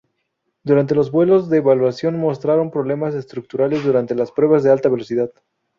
[0.63, 5.29] Durante, los vuelos de evaluación mostraron problemas estructurales durante las pruebas de alta velocidad.